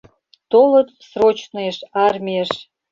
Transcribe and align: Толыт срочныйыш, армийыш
Толыт 0.51 0.89
срочныйыш, 1.09 1.77
армийыш 2.05 2.51